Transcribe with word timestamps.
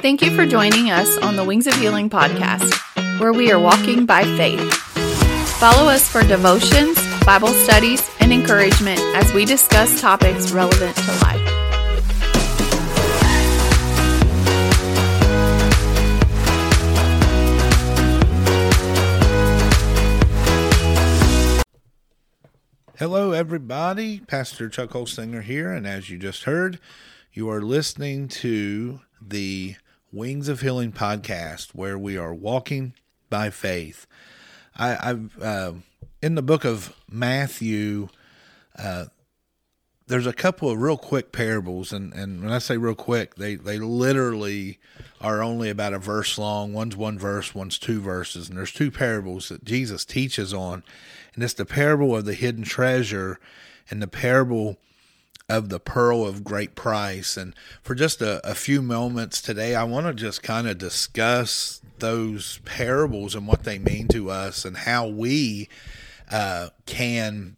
Thank 0.00 0.22
you 0.22 0.34
for 0.34 0.46
joining 0.46 0.90
us 0.90 1.18
on 1.18 1.36
the 1.36 1.44
Wings 1.44 1.66
of 1.66 1.74
Healing 1.74 2.08
podcast, 2.08 2.72
where 3.20 3.34
we 3.34 3.52
are 3.52 3.60
walking 3.60 4.06
by 4.06 4.22
faith. 4.22 4.72
Follow 5.58 5.90
us 5.90 6.08
for 6.08 6.22
devotions, 6.22 6.98
Bible 7.26 7.48
studies, 7.48 8.02
and 8.18 8.32
encouragement 8.32 8.98
as 9.14 9.30
we 9.34 9.44
discuss 9.44 10.00
topics 10.00 10.52
relevant 10.52 10.96
to 10.96 11.10
life. 11.20 11.46
Hello, 22.96 23.32
everybody. 23.32 24.20
Pastor 24.20 24.70
Chuck 24.70 24.92
Holsinger 24.92 25.42
here, 25.42 25.70
and 25.70 25.86
as 25.86 26.08
you 26.08 26.16
just 26.16 26.44
heard, 26.44 26.80
you 27.34 27.50
are 27.50 27.60
listening 27.60 28.28
to 28.28 29.00
the 29.20 29.76
Wings 30.12 30.48
of 30.48 30.60
Healing 30.60 30.92
podcast, 30.92 31.68
where 31.72 31.96
we 31.96 32.16
are 32.16 32.34
walking 32.34 32.94
by 33.28 33.50
faith. 33.50 34.06
I, 34.76 34.88
have 34.88 35.42
uh, 35.42 35.72
in 36.20 36.34
the 36.34 36.42
book 36.42 36.64
of 36.64 36.94
Matthew. 37.08 38.08
Uh, 38.76 39.06
there's 40.08 40.26
a 40.26 40.32
couple 40.32 40.68
of 40.68 40.80
real 40.80 40.96
quick 40.96 41.30
parables, 41.30 41.92
and, 41.92 42.12
and 42.12 42.42
when 42.42 42.52
I 42.52 42.58
say 42.58 42.76
real 42.76 42.96
quick, 42.96 43.36
they, 43.36 43.54
they 43.54 43.78
literally 43.78 44.80
are 45.20 45.40
only 45.40 45.70
about 45.70 45.92
a 45.92 46.00
verse 46.00 46.36
long. 46.36 46.72
One's 46.72 46.96
one 46.96 47.16
verse, 47.16 47.54
one's 47.54 47.78
two 47.78 48.00
verses, 48.00 48.48
and 48.48 48.58
there's 48.58 48.72
two 48.72 48.90
parables 48.90 49.48
that 49.50 49.64
Jesus 49.64 50.04
teaches 50.04 50.52
on, 50.52 50.82
and 51.34 51.44
it's 51.44 51.54
the 51.54 51.64
parable 51.64 52.16
of 52.16 52.24
the 52.24 52.34
hidden 52.34 52.64
treasure 52.64 53.38
and 53.88 54.02
the 54.02 54.08
parable 54.08 54.78
of 55.50 55.68
the 55.68 55.80
pearl 55.80 56.24
of 56.24 56.44
great 56.44 56.76
price. 56.76 57.36
And 57.36 57.54
for 57.82 57.96
just 57.96 58.22
a, 58.22 58.40
a 58.48 58.54
few 58.54 58.80
moments 58.80 59.42
today, 59.42 59.74
I 59.74 59.82
want 59.82 60.06
to 60.06 60.14
just 60.14 60.42
kind 60.44 60.68
of 60.68 60.78
discuss 60.78 61.80
those 61.98 62.60
parables 62.64 63.34
and 63.34 63.46
what 63.46 63.64
they 63.64 63.78
mean 63.78 64.06
to 64.08 64.30
us 64.30 64.64
and 64.64 64.76
how 64.76 65.08
we 65.08 65.68
uh, 66.30 66.68
can 66.86 67.56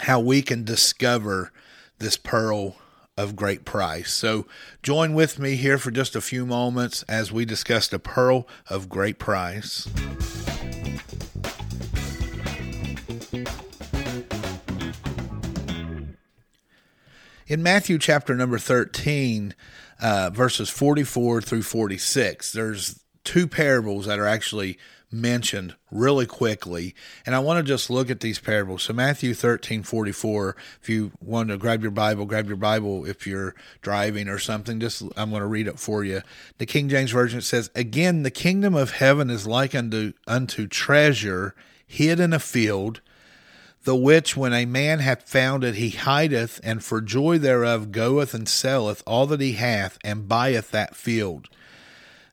how 0.00 0.20
we 0.20 0.42
can 0.42 0.64
discover 0.64 1.52
this 1.98 2.16
pearl 2.16 2.76
of 3.16 3.36
great 3.36 3.64
price. 3.64 4.12
So 4.12 4.46
join 4.82 5.14
with 5.14 5.38
me 5.38 5.54
here 5.54 5.78
for 5.78 5.90
just 5.90 6.16
a 6.16 6.20
few 6.20 6.44
moments 6.44 7.02
as 7.04 7.32
we 7.32 7.46
discuss 7.46 7.88
the 7.88 7.98
pearl 7.98 8.46
of 8.68 8.90
great 8.90 9.18
price. 9.18 9.88
In 17.48 17.62
Matthew 17.62 17.98
chapter 17.98 18.34
number 18.34 18.58
13, 18.58 19.54
uh, 20.00 20.30
verses 20.32 20.68
44 20.68 21.40
through 21.40 21.62
46, 21.62 22.50
there's 22.50 23.04
two 23.22 23.46
parables 23.46 24.06
that 24.06 24.18
are 24.18 24.26
actually 24.26 24.78
mentioned 25.12 25.76
really 25.92 26.26
quickly. 26.26 26.92
And 27.24 27.36
I 27.36 27.38
want 27.38 27.58
to 27.58 27.62
just 27.62 27.88
look 27.88 28.10
at 28.10 28.18
these 28.18 28.40
parables. 28.40 28.82
So 28.82 28.94
Matthew 28.94 29.32
13, 29.32 29.84
44, 29.84 30.56
if 30.82 30.88
you 30.88 31.12
want 31.20 31.50
to 31.50 31.56
grab 31.56 31.82
your 31.82 31.92
Bible, 31.92 32.26
grab 32.26 32.48
your 32.48 32.56
Bible 32.56 33.04
if 33.04 33.28
you're 33.28 33.54
driving 33.80 34.28
or 34.28 34.40
something. 34.40 34.80
Just 34.80 35.02
I'm 35.16 35.30
going 35.30 35.40
to 35.40 35.46
read 35.46 35.68
it 35.68 35.78
for 35.78 36.02
you. 36.02 36.22
The 36.58 36.66
King 36.66 36.88
James 36.88 37.12
Version 37.12 37.40
says, 37.40 37.70
Again, 37.76 38.24
the 38.24 38.30
kingdom 38.32 38.74
of 38.74 38.90
heaven 38.90 39.30
is 39.30 39.46
like 39.46 39.72
unto 39.72 40.14
unto 40.26 40.66
treasure 40.66 41.54
hid 41.86 42.18
in 42.18 42.32
a 42.32 42.40
field 42.40 43.00
the 43.86 43.94
which 43.94 44.36
when 44.36 44.52
a 44.52 44.66
man 44.66 44.98
hath 44.98 45.28
found 45.28 45.62
it 45.62 45.76
he 45.76 45.90
hideth, 45.90 46.58
and 46.64 46.82
for 46.82 47.00
joy 47.00 47.38
thereof 47.38 47.92
goeth 47.92 48.34
and 48.34 48.48
selleth 48.48 49.00
all 49.06 49.28
that 49.28 49.40
he 49.40 49.52
hath, 49.52 49.96
and 50.02 50.28
buyeth 50.28 50.72
that 50.72 50.96
field. 50.96 51.48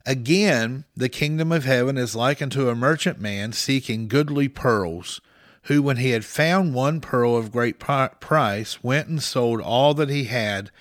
Again, 0.04 0.84
the 0.96 1.08
kingdom 1.08 1.52
of 1.52 1.64
heaven 1.64 1.96
is 1.96 2.16
like 2.16 2.42
unto 2.42 2.68
a 2.68 2.74
merchant 2.74 3.20
man 3.20 3.52
seeking 3.52 4.08
goodly 4.08 4.48
pearls, 4.48 5.20
who, 5.62 5.80
when 5.80 5.98
he 5.98 6.10
had 6.10 6.24
found 6.24 6.74
one 6.74 7.00
pearl 7.00 7.36
of 7.36 7.52
great 7.52 7.78
price, 7.78 8.82
went 8.82 9.06
and 9.06 9.22
sold 9.22 9.60
all 9.60 9.94
that 9.94 10.10
he 10.10 10.24
had, 10.24 10.72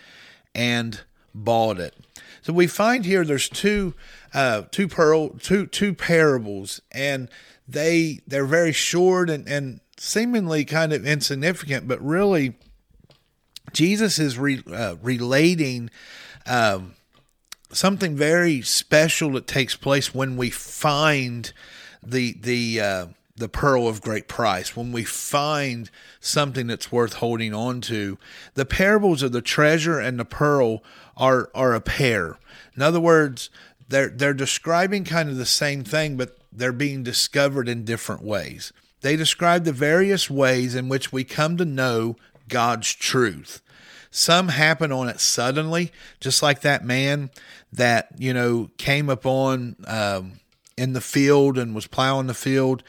and 0.55 1.01
bought 1.35 1.79
it. 1.79 1.95
So 2.41 2.51
we 2.51 2.65
find 2.65 3.05
here 3.05 3.23
there's 3.23 3.47
two, 3.47 3.93
uh, 4.33 4.63
two 4.71 4.87
pearl, 4.87 5.29
two 5.29 5.67
two 5.67 5.93
parables, 5.93 6.81
and 6.91 7.29
they 7.67 8.21
they're 8.25 8.43
very 8.43 8.73
short 8.73 9.29
and 9.29 9.47
and 9.47 9.79
seemingly 9.97 10.65
kind 10.65 10.93
of 10.93 11.05
insignificant, 11.05 11.87
but 11.87 12.01
really, 12.03 12.55
Jesus 13.71 14.19
is 14.19 14.37
re, 14.37 14.61
uh, 14.71 14.95
relating 15.01 15.89
um, 16.45 16.93
something 17.71 18.15
very 18.15 18.61
special 18.61 19.31
that 19.31 19.47
takes 19.47 19.75
place 19.75 20.13
when 20.13 20.37
we 20.37 20.49
find 20.49 21.53
the 22.01 22.35
the 22.41 22.81
uh, 22.81 23.05
the 23.35 23.49
pearl 23.49 23.87
of 23.87 24.01
great 24.01 24.27
price. 24.27 24.75
When 24.75 24.91
we 24.91 25.03
find 25.03 25.89
something 26.19 26.67
that's 26.67 26.91
worth 26.91 27.13
holding 27.13 27.53
on 27.53 27.81
to, 27.81 28.17
the 28.53 28.65
parables 28.65 29.23
of 29.23 29.31
the 29.31 29.41
treasure 29.41 29.99
and 29.99 30.19
the 30.19 30.25
pearl 30.25 30.83
are 31.17 31.49
are 31.55 31.73
a 31.73 31.81
pair. 31.81 32.37
In 32.75 32.81
other 32.81 32.99
words, 32.99 33.49
they're 33.87 34.09
they're 34.09 34.33
describing 34.33 35.03
kind 35.03 35.29
of 35.29 35.37
the 35.37 35.45
same 35.45 35.83
thing, 35.83 36.17
but 36.17 36.37
they're 36.51 36.71
being 36.71 37.03
discovered 37.03 37.67
in 37.67 37.85
different 37.85 38.23
ways. 38.23 38.71
They 39.03 39.17
describe 39.17 39.65
the 39.65 39.73
various 39.73 40.29
ways 40.29 40.75
in 40.75 40.89
which 40.89 41.11
we 41.11 41.25
come 41.25 41.57
to 41.57 41.65
know 41.65 42.15
God's 42.47 42.93
truth. 42.93 43.61
Some 44.09 44.47
happen 44.47 44.91
on 44.91 45.09
it 45.09 45.19
suddenly, 45.19 45.91
just 46.21 46.41
like 46.41 46.61
that 46.61 46.85
man 46.85 47.29
that, 47.73 48.09
you 48.17 48.33
know, 48.33 48.69
came 48.77 49.09
upon 49.09 49.75
um, 49.87 50.39
in 50.77 50.93
the 50.93 51.01
field 51.01 51.57
and 51.57 51.75
was 51.75 51.85
plowing 51.85 52.27
the 52.27 52.33
field 52.33 52.81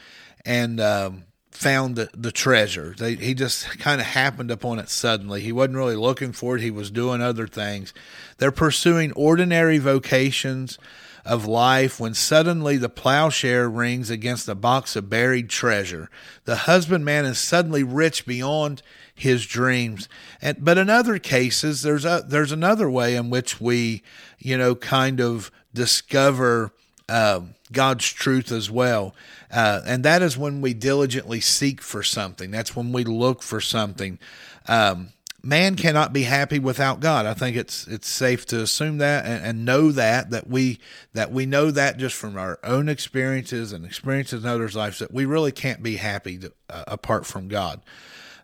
and 0.45 0.79
um, 0.79 1.23
found 1.51 1.97
the, 1.97 2.09
the 2.15 2.31
treasure. 2.31 2.95
They, 2.97 3.15
he 3.15 3.33
just 3.33 3.77
kind 3.79 3.99
of 3.99 4.07
happened 4.07 4.51
upon 4.51 4.79
it 4.79 4.87
suddenly. 4.87 5.41
He 5.41 5.51
wasn't 5.51 5.77
really 5.77 5.97
looking 5.97 6.31
for 6.31 6.55
it, 6.55 6.61
he 6.61 6.71
was 6.71 6.91
doing 6.91 7.21
other 7.21 7.47
things. 7.47 7.93
They're 8.37 8.51
pursuing 8.51 9.11
ordinary 9.13 9.79
vocations 9.79 10.79
of 11.25 11.47
life 11.47 11.99
when 11.99 12.13
suddenly 12.13 12.77
the 12.77 12.87
plowshare 12.89 13.67
rings 13.67 14.09
against 14.09 14.47
a 14.47 14.55
box 14.55 14.95
of 14.95 15.09
buried 15.09 15.49
treasure. 15.49 16.09
The 16.45 16.55
husbandman 16.55 17.25
is 17.25 17.39
suddenly 17.39 17.83
rich 17.83 18.25
beyond 18.25 18.83
his 19.13 19.45
dreams. 19.45 20.07
And, 20.41 20.63
but 20.63 20.77
in 20.77 20.89
other 20.89 21.17
cases, 21.17 21.81
there's 21.81 22.05
a, 22.05 22.23
there's 22.27 22.51
another 22.51 22.89
way 22.89 23.15
in 23.15 23.29
which 23.29 23.59
we, 23.59 24.03
you 24.37 24.57
know, 24.57 24.75
kind 24.75 25.19
of 25.19 25.51
discover 25.73 26.71
uh, 27.09 27.41
God's 27.71 28.07
truth 28.11 28.51
as 28.51 28.69
well. 28.69 29.15
Uh, 29.51 29.81
and 29.85 30.03
that 30.03 30.21
is 30.21 30.37
when 30.37 30.61
we 30.61 30.73
diligently 30.73 31.39
seek 31.39 31.81
for 31.81 32.03
something. 32.03 32.51
That's 32.51 32.75
when 32.75 32.91
we 32.91 33.03
look 33.03 33.41
for 33.41 33.61
something. 33.61 34.19
Um, 34.67 35.09
man 35.45 35.75
cannot 35.75 36.11
be 36.11 36.23
happy 36.23 36.57
without 36.57 36.99
God. 36.99 37.25
I 37.25 37.35
think 37.35 37.55
it's 37.55 37.87
it's 37.87 38.07
safe 38.07 38.45
to 38.47 38.61
assume 38.61 38.97
that 38.97 39.25
and, 39.25 39.45
and, 39.45 39.65
know 39.65 39.91
that 39.91 40.31
that 40.31 40.47
we 40.47 40.79
that 41.13 41.31
we 41.31 41.45
know 41.45 41.71
that 41.71 41.97
just 41.97 42.15
from 42.15 42.37
our 42.37 42.59
own 42.63 42.89
experiences 42.89 43.71
and 43.71 43.85
experiences 43.85 44.43
in 44.43 44.49
others' 44.49 44.75
lives 44.75 44.99
that 44.99 45.13
we 45.13 45.25
really 45.25 45.51
can't 45.51 45.83
be 45.83 45.97
happy 45.97 46.39
to, 46.39 46.51
uh, 46.69 46.83
apart 46.87 47.25
from 47.25 47.47
God. 47.47 47.81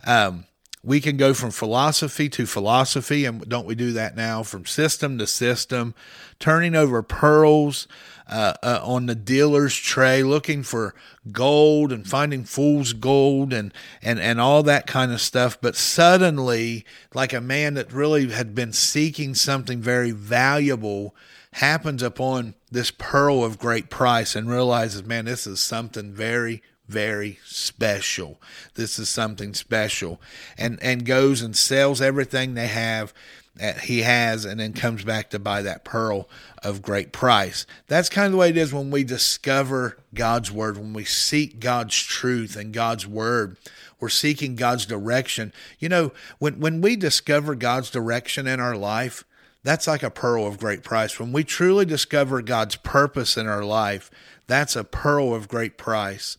Um, 0.06 0.46
we 0.84 1.00
can 1.00 1.18
go 1.18 1.34
from 1.34 1.52
philosophy 1.52 2.28
to 2.30 2.46
philosophy, 2.46 3.26
and 3.26 3.48
don't 3.48 3.68
we 3.68 3.76
do 3.76 3.92
that 3.94 4.16
now? 4.16 4.42
From 4.42 4.66
system 4.66 5.18
to 5.20 5.28
system, 5.28 5.94
turning 6.40 6.76
over 6.76 7.04
pearls 7.04 7.88
uh, 8.28 8.54
uh, 8.64 8.80
on 8.84 9.06
the 9.06 9.16
dealer's 9.16 9.76
tray, 9.76 10.24
looking 10.24 10.64
for 10.64 10.96
gold 11.32 11.92
and 11.92 12.08
finding 12.08 12.44
fool's 12.44 12.94
gold 12.94 13.54
and, 13.54 13.74
and, 14.02 14.20
and 14.20 14.40
all 14.40 14.64
that 14.64 14.88
kind 14.88 15.12
of 15.12 15.22
stuff. 15.22 15.60
But 15.62 15.76
suddenly, 15.76 16.86
like 17.14 17.34
a 17.34 17.42
man 17.42 17.74
that 17.76 17.94
really 17.94 18.30
had 18.30 18.56
been 18.56 18.74
seeking 18.74 19.36
something 19.36 19.82
very 19.82 20.12
valuable, 20.12 21.16
happens 21.54 22.02
upon 22.02 22.56
this 22.72 22.92
pearl 22.92 23.44
of 23.44 23.60
great 23.60 23.90
price 23.90 24.36
and 24.36 24.50
realizes, 24.50 25.04
man, 25.04 25.26
this 25.26 25.46
is 25.46 25.60
something 25.60 26.14
very, 26.14 26.64
very 26.88 27.40
special. 27.46 28.42
This 28.76 28.98
is 28.98 29.10
something 29.10 29.54
special. 29.54 30.22
And 30.58 30.82
and 30.82 31.06
goes 31.06 31.42
and 31.42 31.56
sells 31.56 32.02
everything 32.02 32.54
they 32.54 32.68
have 32.68 33.14
that 33.56 33.82
he 33.82 34.02
has 34.02 34.46
and 34.46 34.60
then 34.60 34.74
comes 34.74 35.04
back 35.04 35.30
to 35.30 35.40
buy 35.40 35.62
that 35.62 35.84
pearl 35.84 36.30
of 36.64 36.82
great 36.82 37.12
price. 37.12 37.66
That's 37.88 38.10
kind 38.10 38.28
of 38.28 38.32
the 38.32 38.38
way 38.38 38.50
it 38.50 38.58
is 38.58 38.74
when 38.74 38.92
we 38.92 39.04
discover 39.04 39.98
God's 40.14 40.52
word, 40.52 40.78
when 40.78 40.94
we 40.94 41.04
seek 41.04 41.60
God's 41.60 42.02
truth 42.02 42.56
and 42.56 42.74
God's 42.74 43.06
word. 43.06 43.58
We're 44.00 44.10
seeking 44.10 44.56
God's 44.56 44.86
direction. 44.86 45.54
You 45.80 45.90
know, 45.90 46.12
when 46.40 46.60
when 46.60 46.82
we 46.82 46.96
discover 46.96 47.54
God's 47.54 47.92
direction 47.92 48.48
in 48.48 48.60
our 48.60 48.76
life, 48.76 49.24
that's 49.64 49.88
like 49.88 50.02
a 50.02 50.10
pearl 50.10 50.48
of 50.48 50.58
great 50.58 50.84
price. 50.84 51.20
When 51.20 51.32
we 51.32 51.44
truly 51.44 51.86
discover 51.86 52.42
God's 52.42 52.78
purpose 52.78 53.38
in 53.38 53.48
our 53.48 53.64
life, 53.64 54.10
that's 54.48 54.76
a 54.76 54.84
pearl 54.84 55.36
of 55.36 55.48
great 55.48 55.78
price. 55.78 56.38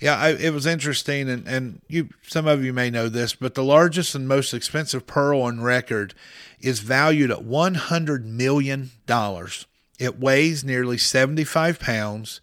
Yeah, 0.00 0.16
I, 0.16 0.30
it 0.30 0.52
was 0.52 0.66
interesting, 0.66 1.28
and, 1.28 1.46
and 1.46 1.80
you 1.88 2.10
some 2.26 2.46
of 2.46 2.62
you 2.64 2.72
may 2.72 2.90
know 2.90 3.08
this, 3.08 3.34
but 3.34 3.54
the 3.54 3.64
largest 3.64 4.14
and 4.14 4.28
most 4.28 4.52
expensive 4.52 5.06
pearl 5.06 5.42
on 5.42 5.62
record 5.62 6.14
is 6.60 6.80
valued 6.80 7.30
at 7.30 7.44
one 7.44 7.74
hundred 7.74 8.26
million 8.26 8.90
dollars. 9.06 9.66
It 9.98 10.18
weighs 10.18 10.62
nearly 10.62 10.98
75 10.98 11.80
pounds 11.80 12.40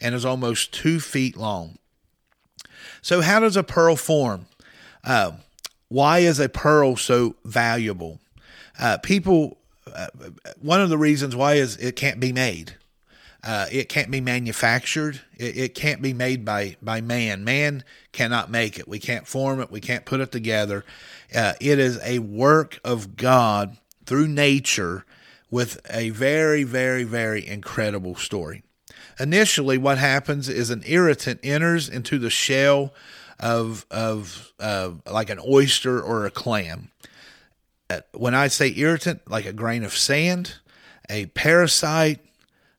and 0.00 0.14
is 0.14 0.24
almost 0.24 0.72
two 0.72 1.00
feet 1.00 1.36
long. 1.36 1.78
So, 3.02 3.20
how 3.20 3.40
does 3.40 3.56
a 3.56 3.62
pearl 3.62 3.96
form? 3.96 4.46
Uh, 5.02 5.32
why 5.88 6.20
is 6.20 6.40
a 6.40 6.48
pearl 6.48 6.96
so 6.96 7.36
valuable? 7.44 8.20
Uh, 8.78 8.98
people, 8.98 9.58
uh, 9.94 10.06
one 10.60 10.80
of 10.80 10.88
the 10.88 10.98
reasons 10.98 11.36
why 11.36 11.54
is 11.54 11.76
it 11.76 11.96
can't 11.96 12.18
be 12.18 12.32
made. 12.32 12.76
Uh, 13.44 13.66
it 13.70 13.90
can't 13.90 14.10
be 14.10 14.22
manufactured. 14.22 15.20
It, 15.36 15.56
it, 15.58 15.74
can't 15.74 16.00
be 16.00 16.14
made 16.14 16.46
by, 16.46 16.76
by 16.80 17.02
man. 17.02 17.44
Man 17.44 17.84
cannot 18.12 18.50
make 18.50 18.78
it. 18.78 18.88
We 18.88 18.98
can't 18.98 19.26
form 19.26 19.60
it. 19.60 19.70
We 19.70 19.80
can't 19.80 20.06
put 20.06 20.20
it 20.20 20.32
together. 20.32 20.82
Uh, 21.34 21.52
it 21.60 21.78
is 21.78 22.00
a 22.02 22.20
work 22.20 22.80
of 22.84 23.16
God 23.16 23.76
through 24.06 24.28
nature 24.28 25.04
with 25.50 25.78
a 25.90 26.08
very, 26.10 26.64
very, 26.64 27.04
very 27.04 27.46
incredible 27.46 28.14
story. 28.14 28.62
Initially, 29.20 29.76
what 29.76 29.98
happens 29.98 30.48
is 30.48 30.70
an 30.70 30.82
irritant 30.86 31.40
enters 31.42 31.88
into 31.88 32.18
the 32.18 32.30
shell 32.30 32.94
of, 33.38 33.84
of 33.90 34.52
uh, 34.58 34.92
like 35.10 35.28
an 35.28 35.40
oyster 35.46 36.00
or 36.00 36.24
a 36.24 36.30
clam. 36.30 36.90
Uh, 37.90 38.00
when 38.14 38.34
I 38.34 38.48
say 38.48 38.72
irritant, 38.74 39.30
like 39.30 39.44
a 39.44 39.52
grain 39.52 39.84
of 39.84 39.92
sand, 39.92 40.54
a 41.10 41.26
parasite, 41.26 42.20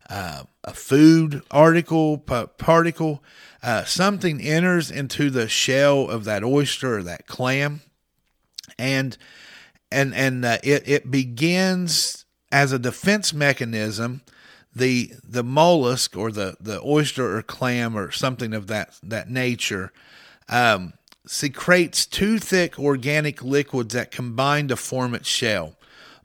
uh, 0.10 0.44
a 0.64 0.74
food 0.74 1.42
article, 1.52 2.18
p- 2.18 2.46
particle, 2.58 3.24
uh, 3.64 3.84
something 3.86 4.42
enters 4.42 4.92
into 4.92 5.30
the 5.30 5.48
shell 5.48 6.10
of 6.10 6.24
that 6.26 6.44
oyster 6.44 7.00
or 7.00 7.04
that 7.04 7.28
clam, 7.28 7.82
and 8.78 9.18
and 9.92 10.14
and 10.14 10.46
uh, 10.46 10.58
it 10.64 10.88
it 10.88 11.12
begins 11.12 12.26
as 12.52 12.72
a 12.72 12.80
defense 12.80 13.34
mechanism. 13.34 14.22
The 14.76 15.14
the 15.24 15.44
mollusk 15.44 16.18
or 16.18 16.32
the 16.32 16.58
the 16.60 16.82
oyster 16.84 17.38
or 17.38 17.42
clam 17.42 17.98
or 17.98 18.12
something 18.12 18.54
of 18.54 18.68
that 18.68 19.00
that 19.02 19.30
nature 19.30 19.94
um, 20.50 20.94
secretes 21.26 22.06
two 22.06 22.40
thick 22.40 22.78
organic 22.78 23.44
liquids 23.44 23.94
that 23.94 24.12
combine 24.12 24.68
to 24.68 24.76
form 24.76 25.16
its 25.16 25.30
shell. 25.30 25.76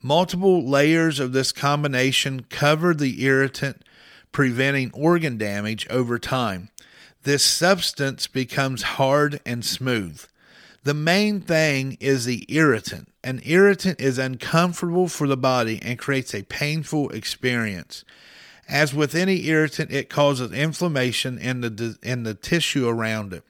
Multiple 0.02 0.67
layers 0.67 1.20
of 1.20 1.32
this 1.32 1.52
combination 1.52 2.47
cover 2.49 2.94
the 2.94 3.23
irritant, 3.23 3.85
preventing 4.32 4.91
organ 4.94 5.37
damage 5.37 5.87
over 5.91 6.19
time. 6.19 6.70
This 7.25 7.44
substance 7.44 8.26
becomes 8.26 8.82
hard 8.82 9.41
and 9.44 9.62
smooth. 9.62 10.25
The 10.85 10.94
main 10.94 11.43
thing 11.43 11.99
is 12.00 12.25
the 12.25 12.47
irritant. 12.49 13.12
An 13.23 13.43
irritant 13.44 14.00
is 14.00 14.17
uncomfortable 14.17 15.08
for 15.08 15.26
the 15.26 15.37
body 15.37 15.79
and 15.82 15.99
creates 15.99 16.35
a 16.35 16.44
painful 16.44 17.11
experience. 17.11 18.05
As 18.67 18.94
with 18.94 19.14
any 19.14 19.46
irritant, 19.49 19.91
it 19.91 20.08
causes 20.08 20.53
inflammation 20.53 21.37
in 21.37 21.61
the, 21.61 21.99
in 22.03 22.23
the 22.23 22.32
tissue 22.32 22.88
around 22.88 23.35
it. 23.35 23.44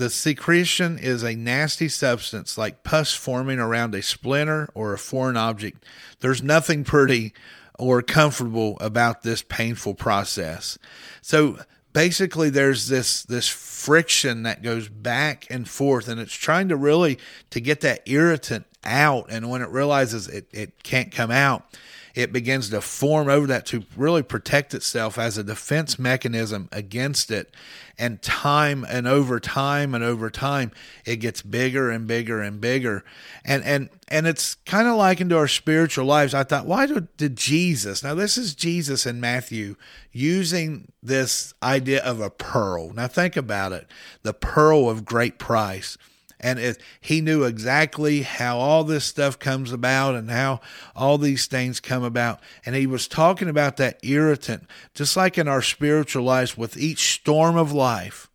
The 0.00 0.08
secretion 0.08 0.98
is 0.98 1.22
a 1.22 1.36
nasty 1.36 1.86
substance 1.86 2.56
like 2.56 2.84
pus 2.84 3.12
forming 3.12 3.58
around 3.58 3.94
a 3.94 4.00
splinter 4.00 4.70
or 4.72 4.94
a 4.94 4.98
foreign 4.98 5.36
object. 5.36 5.84
There's 6.20 6.42
nothing 6.42 6.84
pretty 6.84 7.34
or 7.78 8.00
comfortable 8.00 8.78
about 8.80 9.24
this 9.24 9.42
painful 9.42 9.96
process. 9.96 10.78
So 11.20 11.58
basically 11.92 12.48
there's 12.48 12.88
this 12.88 13.24
this 13.24 13.46
friction 13.46 14.42
that 14.44 14.62
goes 14.62 14.88
back 14.88 15.46
and 15.50 15.68
forth 15.68 16.08
and 16.08 16.18
it's 16.18 16.32
trying 16.32 16.70
to 16.70 16.76
really 16.76 17.18
to 17.50 17.60
get 17.60 17.82
that 17.82 18.00
irritant 18.06 18.64
out 18.82 19.26
and 19.28 19.50
when 19.50 19.60
it 19.60 19.68
realizes 19.68 20.28
it, 20.28 20.48
it 20.50 20.82
can't 20.82 21.12
come 21.12 21.30
out 21.30 21.76
it 22.14 22.32
begins 22.32 22.70
to 22.70 22.80
form 22.80 23.28
over 23.28 23.46
that 23.46 23.66
to 23.66 23.84
really 23.96 24.22
protect 24.22 24.74
itself 24.74 25.18
as 25.18 25.38
a 25.38 25.44
defense 25.44 25.98
mechanism 25.98 26.68
against 26.72 27.30
it. 27.30 27.54
And 28.00 28.22
time 28.22 28.84
and 28.88 29.06
over 29.06 29.38
time 29.38 29.94
and 29.94 30.02
over 30.02 30.30
time, 30.30 30.72
it 31.04 31.16
gets 31.16 31.42
bigger 31.42 31.90
and 31.90 32.06
bigger 32.06 32.40
and 32.40 32.58
bigger. 32.58 33.04
And 33.44 33.62
and 33.62 33.90
and 34.08 34.26
it's 34.26 34.54
kind 34.64 34.88
of 34.88 34.96
like 34.96 35.20
into 35.20 35.36
our 35.36 35.46
spiritual 35.46 36.06
lives. 36.06 36.32
I 36.32 36.42
thought, 36.42 36.64
why 36.64 36.86
did, 36.86 37.14
did 37.18 37.36
Jesus? 37.36 38.02
Now 38.02 38.14
this 38.14 38.38
is 38.38 38.54
Jesus 38.54 39.04
in 39.04 39.20
Matthew 39.20 39.76
using 40.12 40.90
this 41.02 41.52
idea 41.62 42.02
of 42.02 42.20
a 42.20 42.30
pearl. 42.30 42.94
Now 42.94 43.06
think 43.06 43.36
about 43.36 43.72
it, 43.72 43.86
the 44.22 44.32
pearl 44.32 44.88
of 44.88 45.04
great 45.04 45.38
price 45.38 45.98
and 46.40 46.58
it, 46.58 46.80
he 47.00 47.20
knew 47.20 47.44
exactly 47.44 48.22
how 48.22 48.58
all 48.58 48.82
this 48.82 49.04
stuff 49.04 49.38
comes 49.38 49.72
about 49.72 50.14
and 50.14 50.30
how 50.30 50.60
all 50.96 51.18
these 51.18 51.46
things 51.46 51.80
come 51.80 52.02
about. 52.02 52.40
And 52.64 52.74
he 52.74 52.86
was 52.86 53.06
talking 53.06 53.48
about 53.48 53.76
that 53.76 53.98
irritant, 54.02 54.66
just 54.94 55.16
like 55.16 55.36
in 55.36 55.48
our 55.48 55.62
spiritual 55.62 56.24
lives, 56.24 56.56
with 56.56 56.76
each 56.76 57.12
storm 57.12 57.56
of 57.56 57.72
life, 57.72 58.30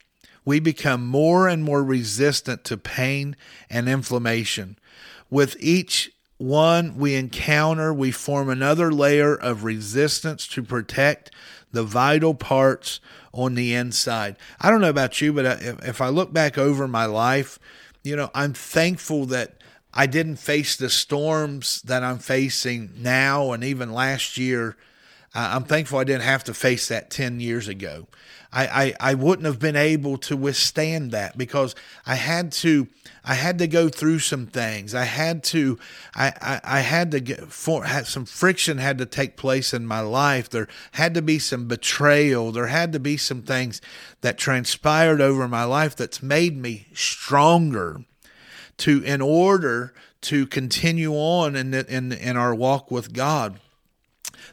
we 0.46 0.60
become 0.60 1.06
more 1.06 1.48
and 1.48 1.64
more 1.64 1.84
resistant 1.84 2.64
to 2.66 2.78
pain 2.78 3.36
and 3.70 3.90
inflammation. 3.90 4.78
With 5.32 5.56
each 5.60 6.12
one 6.38 6.98
we 6.98 7.16
encounter, 7.16 7.92
we 7.92 8.12
form 8.12 8.50
another 8.50 8.92
layer 8.92 9.36
of 9.36 9.64
resistance 9.64 10.48
to 10.50 10.62
protect 10.62 11.32
the 11.72 11.84
vital 11.84 12.36
parts 12.36 13.00
on 13.34 13.56
the 13.56 13.74
inside. 13.74 14.38
I 14.62 14.70
don't 14.70 14.82
know 14.82 14.90
about 14.90 15.20
you, 15.22 15.34
but 15.34 15.62
if 15.62 16.02
I 16.02 16.10
look 16.10 16.32
back 16.32 16.58
over 16.58 16.88
my 16.88 17.06
life, 17.06 17.58
you 18.06 18.16
know, 18.16 18.30
I'm 18.36 18.54
thankful 18.54 19.26
that 19.28 19.56
I 19.94 20.06
didn't 20.06 20.36
face 20.36 20.76
the 20.76 20.90
storms 20.90 21.82
that 21.82 22.04
I'm 22.04 22.20
facing 22.20 22.92
now 22.98 23.52
and 23.52 23.64
even 23.64 23.92
last 23.92 24.38
year. 24.38 24.78
I'm 25.36 25.64
thankful 25.66 26.00
I 26.00 26.06
didn't 26.06 26.24
have 26.24 26.46
to 26.46 26.54
face 26.54 26.88
that 26.88 27.10
10 27.10 27.42
years 27.42 27.68
ago. 27.68 28.08
I, 28.54 28.68
I, 29.02 29.12
I 29.12 29.14
wouldn't 29.16 29.46
have 29.46 29.60
been 29.60 29.76
able 29.76 30.18
to 30.20 30.38
withstand 30.38 31.12
that 31.12 31.38
because 31.38 31.76
I 32.06 32.16
had 32.16 32.54
to 32.54 32.88
I 33.26 33.34
had 33.34 33.58
to 33.58 33.68
go 33.68 33.90
through 33.90 34.20
some 34.20 34.48
things. 34.48 34.96
I 34.96 35.04
had 35.04 35.44
to 35.46 35.78
I, 36.16 36.32
I, 36.42 36.62
I 36.64 36.80
had 36.80 37.12
to 37.12 37.20
get 37.20 37.52
for 37.52 37.84
had 37.84 38.08
some 38.08 38.26
friction 38.26 38.78
had 38.78 38.98
to 39.00 39.06
take 39.06 39.36
place 39.36 39.74
in 39.74 39.86
my 39.86 40.00
life. 40.00 40.50
There 40.50 40.70
had 40.94 41.14
to 41.16 41.22
be 41.22 41.38
some 41.38 41.68
betrayal. 41.68 42.54
There 42.54 42.68
had 42.68 42.94
to 42.94 43.00
be 43.00 43.18
some 43.18 43.42
things 43.42 43.82
that 44.22 44.38
transpired 44.38 45.20
over 45.20 45.50
my 45.50 45.66
life 45.66 45.96
that's 45.96 46.24
made 46.24 46.56
me 46.56 46.88
stronger 46.94 48.06
to 48.78 49.04
in 49.04 49.22
order 49.22 49.94
to 50.22 50.48
continue 50.48 51.14
on 51.14 51.58
in 51.58 51.74
in 51.74 52.14
in 52.14 52.38
our 52.38 52.56
walk 52.56 52.90
with 52.90 53.12
God. 53.12 53.60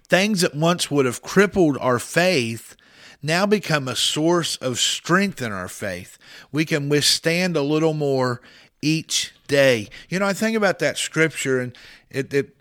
Things 0.09 0.41
that 0.43 0.55
once 0.55 0.91
would 0.91 1.07
have 1.07 1.23
crippled 1.23 1.79
our 1.79 1.99
faith 1.99 2.77
now 3.23 3.47
become 3.47 3.87
a 3.87 3.97
source 3.97 4.57
of 4.57 4.79
strength 4.79 5.41
in 5.41 5.53
our 5.53 5.69
faith. 5.69 6.19
We 6.51 6.65
can 6.65 6.89
withstand 6.89 7.57
a 7.57 7.63
little 7.63 7.95
more 7.95 8.41
each 8.81 9.33
day. 9.47 9.89
You 10.09 10.19
know, 10.19 10.27
I 10.27 10.33
think 10.33 10.57
about 10.57 10.81
that 10.81 10.99
scripture 10.99 11.61
and 11.61 11.77
it, 12.11 12.35
it 12.35 12.57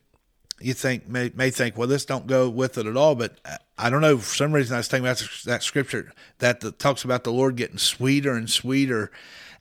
you 0.59 0.73
think 0.73 1.07
may, 1.07 1.31
may 1.35 1.49
think, 1.49 1.77
well, 1.77 1.87
this 1.87 2.05
don't 2.05 2.27
go 2.27 2.49
with 2.49 2.77
it 2.77 2.85
at 2.85 2.95
all. 2.95 3.15
But 3.15 3.39
I 3.77 3.89
don't 3.89 4.01
know. 4.01 4.17
For 4.17 4.35
some 4.35 4.53
reason, 4.53 4.75
I 4.75 4.79
was 4.79 4.87
thinking 4.87 5.07
about 5.07 5.27
that 5.45 5.63
scripture 5.63 6.13
that 6.39 6.79
talks 6.79 7.03
about 7.03 7.23
the 7.23 7.31
Lord 7.31 7.55
getting 7.55 7.77
sweeter 7.77 8.33
and 8.33 8.49
sweeter 8.49 9.11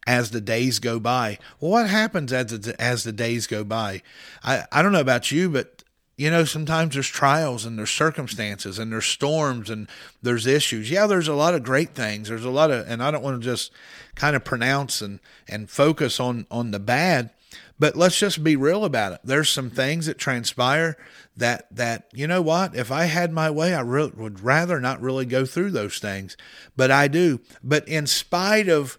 as 0.06 0.30
the 0.30 0.40
days 0.40 0.78
go 0.78 0.98
by. 0.98 1.38
Well, 1.58 1.70
what 1.70 1.88
happens 1.88 2.32
as 2.32 2.46
the, 2.46 2.80
as 2.80 3.04
the 3.04 3.12
days 3.12 3.46
go 3.46 3.64
by? 3.64 4.02
I, 4.42 4.64
I 4.72 4.82
don't 4.82 4.92
know 4.92 5.00
about 5.00 5.30
you, 5.30 5.48
but 5.48 5.79
you 6.20 6.30
know, 6.30 6.44
sometimes 6.44 6.92
there's 6.92 7.08
trials 7.08 7.64
and 7.64 7.78
there's 7.78 7.90
circumstances 7.90 8.78
and 8.78 8.92
there's 8.92 9.06
storms 9.06 9.70
and 9.70 9.88
there's 10.20 10.46
issues. 10.46 10.90
Yeah, 10.90 11.06
there's 11.06 11.28
a 11.28 11.34
lot 11.34 11.54
of 11.54 11.62
great 11.62 11.94
things. 11.94 12.28
There's 12.28 12.44
a 12.44 12.50
lot 12.50 12.70
of, 12.70 12.86
and 12.86 13.02
I 13.02 13.10
don't 13.10 13.22
want 13.22 13.40
to 13.40 13.42
just 13.44 13.72
kind 14.16 14.36
of 14.36 14.44
pronounce 14.44 15.00
and, 15.00 15.20
and 15.48 15.70
focus 15.70 16.20
on, 16.20 16.46
on 16.50 16.72
the 16.72 16.78
bad, 16.78 17.30
but 17.78 17.96
let's 17.96 18.18
just 18.18 18.44
be 18.44 18.54
real 18.54 18.84
about 18.84 19.14
it. 19.14 19.20
There's 19.24 19.48
some 19.48 19.70
things 19.70 20.04
that 20.04 20.18
transpire 20.18 20.98
that, 21.38 21.74
that, 21.74 22.10
you 22.12 22.26
know 22.26 22.42
what, 22.42 22.76
if 22.76 22.92
I 22.92 23.04
had 23.04 23.32
my 23.32 23.50
way, 23.50 23.72
I 23.72 23.80
re- 23.80 24.12
would 24.14 24.40
rather 24.40 24.78
not 24.78 25.00
really 25.00 25.24
go 25.24 25.46
through 25.46 25.70
those 25.70 26.00
things, 26.00 26.36
but 26.76 26.90
I 26.90 27.08
do. 27.08 27.40
But 27.64 27.88
in 27.88 28.06
spite 28.06 28.68
of, 28.68 28.98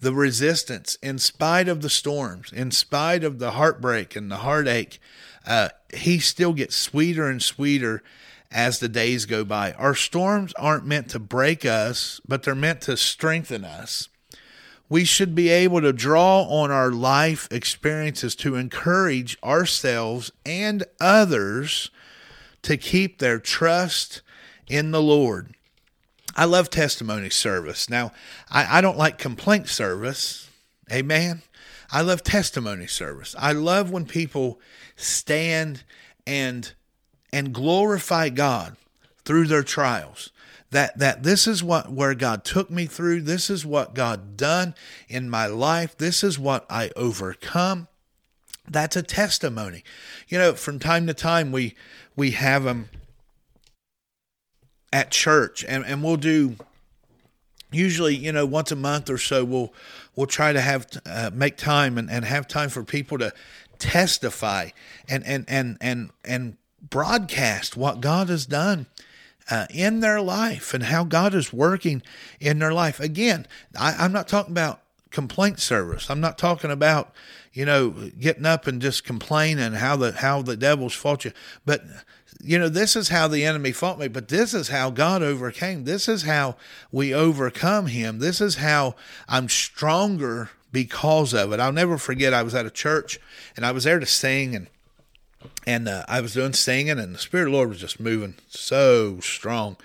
the 0.00 0.14
resistance, 0.14 0.96
in 1.02 1.18
spite 1.18 1.68
of 1.68 1.82
the 1.82 1.90
storms, 1.90 2.52
in 2.52 2.70
spite 2.70 3.24
of 3.24 3.38
the 3.38 3.52
heartbreak 3.52 4.14
and 4.14 4.30
the 4.30 4.38
heartache, 4.38 5.00
uh, 5.46 5.70
he 5.92 6.18
still 6.18 6.52
gets 6.52 6.76
sweeter 6.76 7.28
and 7.28 7.42
sweeter 7.42 8.02
as 8.50 8.78
the 8.78 8.88
days 8.88 9.26
go 9.26 9.44
by. 9.44 9.72
Our 9.72 9.94
storms 9.94 10.52
aren't 10.54 10.86
meant 10.86 11.10
to 11.10 11.18
break 11.18 11.64
us, 11.64 12.20
but 12.26 12.42
they're 12.42 12.54
meant 12.54 12.80
to 12.82 12.96
strengthen 12.96 13.64
us. 13.64 14.08
We 14.88 15.04
should 15.04 15.34
be 15.34 15.50
able 15.50 15.82
to 15.82 15.92
draw 15.92 16.42
on 16.42 16.70
our 16.70 16.90
life 16.90 17.46
experiences 17.50 18.34
to 18.36 18.56
encourage 18.56 19.36
ourselves 19.42 20.32
and 20.46 20.84
others 20.98 21.90
to 22.62 22.76
keep 22.76 23.18
their 23.18 23.38
trust 23.38 24.22
in 24.66 24.90
the 24.90 25.02
Lord. 25.02 25.54
I 26.38 26.44
love 26.44 26.70
testimony 26.70 27.30
service. 27.30 27.90
Now, 27.90 28.12
I, 28.48 28.78
I 28.78 28.80
don't 28.80 28.96
like 28.96 29.18
complaint 29.18 29.66
service. 29.66 30.48
Amen. 30.90 31.42
I 31.90 32.02
love 32.02 32.22
testimony 32.22 32.86
service. 32.86 33.34
I 33.36 33.50
love 33.50 33.90
when 33.90 34.06
people 34.06 34.60
stand 34.94 35.82
and 36.28 36.72
and 37.32 37.52
glorify 37.52 38.28
God 38.28 38.76
through 39.24 39.48
their 39.48 39.64
trials. 39.64 40.30
That, 40.70 40.96
that 40.98 41.24
this 41.24 41.48
is 41.48 41.64
what 41.64 41.90
where 41.90 42.14
God 42.14 42.44
took 42.44 42.70
me 42.70 42.86
through. 42.86 43.22
This 43.22 43.50
is 43.50 43.66
what 43.66 43.94
God 43.94 44.36
done 44.36 44.76
in 45.08 45.28
my 45.28 45.46
life. 45.46 45.96
This 45.96 46.22
is 46.22 46.38
what 46.38 46.64
I 46.70 46.92
overcome. 46.94 47.88
That's 48.68 48.94
a 48.94 49.02
testimony. 49.02 49.82
You 50.28 50.38
know, 50.38 50.52
from 50.52 50.78
time 50.78 51.08
to 51.08 51.14
time 51.14 51.50
we 51.50 51.74
we 52.14 52.30
have 52.30 52.62
them 52.62 52.90
at 54.92 55.10
church 55.10 55.64
and, 55.68 55.84
and 55.84 56.02
we'll 56.02 56.16
do 56.16 56.56
usually 57.70 58.14
you 58.14 58.32
know 58.32 58.46
once 58.46 58.72
a 58.72 58.76
month 58.76 59.10
or 59.10 59.18
so 59.18 59.44
we'll 59.44 59.72
we'll 60.16 60.26
try 60.26 60.52
to 60.52 60.60
have 60.60 60.86
uh, 61.06 61.30
make 61.32 61.56
time 61.56 61.98
and, 61.98 62.10
and 62.10 62.24
have 62.24 62.48
time 62.48 62.68
for 62.68 62.82
people 62.82 63.18
to 63.18 63.32
testify 63.78 64.70
and 65.08 65.24
and 65.26 65.44
and 65.48 65.76
and 65.80 66.10
and 66.24 66.56
broadcast 66.82 67.76
what 67.76 68.00
God 68.00 68.28
has 68.28 68.46
done 68.46 68.86
uh, 69.50 69.66
in 69.70 70.00
their 70.00 70.20
life 70.20 70.74
and 70.74 70.84
how 70.84 71.04
God 71.04 71.34
is 71.34 71.52
working 71.52 72.02
in 72.40 72.58
their 72.58 72.72
life. 72.72 73.00
Again, 73.00 73.46
I, 73.78 73.94
I'm 73.98 74.12
not 74.12 74.28
talking 74.28 74.52
about 74.52 74.82
complaint 75.10 75.58
service. 75.58 76.10
I'm 76.10 76.20
not 76.20 76.38
talking 76.38 76.70
about 76.70 77.12
you 77.52 77.64
know 77.64 77.90
getting 77.90 78.46
up 78.46 78.66
and 78.66 78.80
just 78.80 79.04
complaining 79.04 79.72
how 79.74 79.96
the 79.96 80.12
how 80.12 80.42
the 80.42 80.56
devil's 80.56 80.94
fought 80.94 81.24
you, 81.24 81.32
but 81.64 81.82
you 82.40 82.58
know, 82.58 82.68
this 82.68 82.94
is 82.94 83.08
how 83.08 83.28
the 83.28 83.44
enemy 83.44 83.72
fought 83.72 83.98
me, 83.98 84.08
but 84.08 84.28
this 84.28 84.54
is 84.54 84.68
how 84.68 84.90
God 84.90 85.22
overcame. 85.22 85.84
This 85.84 86.08
is 86.08 86.22
how 86.22 86.56
we 86.92 87.12
overcome 87.12 87.86
him. 87.86 88.18
This 88.18 88.40
is 88.40 88.56
how 88.56 88.94
I'm 89.28 89.48
stronger 89.48 90.50
because 90.70 91.32
of 91.34 91.52
it. 91.52 91.60
I'll 91.60 91.72
never 91.72 91.98
forget 91.98 92.34
I 92.34 92.42
was 92.42 92.54
at 92.54 92.66
a 92.66 92.70
church 92.70 93.18
and 93.56 93.64
I 93.64 93.72
was 93.72 93.84
there 93.84 93.98
to 93.98 94.06
sing 94.06 94.54
and 94.54 94.68
and 95.66 95.88
uh, 95.88 96.04
I 96.08 96.20
was 96.20 96.34
doing 96.34 96.52
singing 96.52 96.98
and 96.98 97.14
the 97.14 97.18
spirit 97.18 97.44
of 97.44 97.52
the 97.52 97.56
Lord 97.56 97.68
was 97.68 97.80
just 97.80 98.00
moving 98.00 98.34
so 98.48 99.20
strong 99.20 99.76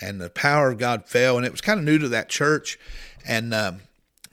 and 0.00 0.20
the 0.20 0.30
power 0.30 0.70
of 0.70 0.78
God 0.78 1.06
fell 1.06 1.36
and 1.36 1.44
it 1.44 1.52
was 1.52 1.60
kind 1.60 1.80
of 1.80 1.84
new 1.84 1.98
to 1.98 2.08
that 2.08 2.28
church 2.28 2.78
and 3.26 3.52
um, 3.52 3.80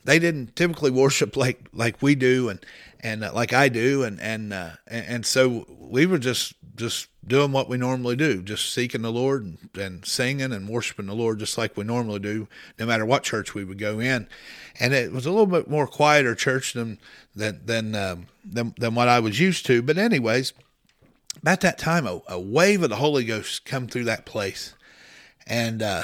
they 0.08 0.20
didn't 0.20 0.56
typically 0.56 0.90
worship 0.90 1.36
like 1.36 1.60
like 1.74 2.02
we 2.02 2.16
do 2.16 2.48
and 2.48 2.66
and 3.02 3.26
uh, 3.26 3.32
like 3.34 3.52
I 3.52 3.68
do 3.68 4.04
and 4.04 4.20
and 4.22 4.54
uh, 4.54 4.72
and 4.88 5.26
so 5.26 5.66
we 5.68 6.06
were 6.06 6.18
just 6.18 6.54
just 6.78 7.10
doing 7.26 7.52
what 7.52 7.68
we 7.68 7.76
normally 7.76 8.16
do, 8.16 8.42
just 8.42 8.72
seeking 8.72 9.02
the 9.02 9.12
Lord 9.12 9.44
and, 9.44 9.58
and, 9.78 10.06
singing 10.06 10.54
and 10.54 10.70
worshiping 10.70 11.08
the 11.08 11.14
Lord 11.14 11.40
just 11.40 11.58
like 11.58 11.76
we 11.76 11.84
normally 11.84 12.20
do, 12.20 12.48
no 12.80 12.86
matter 12.86 13.06
what 13.06 13.24
church 13.24 13.54
we 13.54 13.66
would 13.66 13.80
go 13.80 14.00
in. 14.00 14.28
And 14.80 14.94
it 14.94 15.12
was 15.12 15.26
a 15.26 15.32
little 15.32 15.48
bit 15.48 15.70
more 15.70 15.88
quieter 15.88 16.36
church 16.36 16.72
than 16.72 17.00
than 17.36 17.60
than 17.66 17.94
um, 17.94 18.28
than, 18.46 18.74
than 18.78 18.96
what 18.96 19.10
I 19.10 19.20
was 19.20 19.42
used 19.42 19.66
to. 19.66 19.82
But 19.82 19.98
anyways, 19.98 20.54
about 21.42 21.60
that 21.62 21.78
time, 21.78 22.08
a, 22.08 22.22
a 22.30 22.40
wave 22.40 22.82
of 22.82 22.90
the 22.90 22.96
Holy 22.96 23.26
Ghost 23.26 23.66
come 23.66 23.88
through 23.88 24.06
that 24.06 24.26
place, 24.26 24.74
and 25.46 25.82
uh, 25.82 26.04